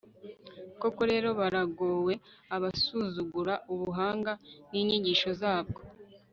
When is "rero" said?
1.11-1.29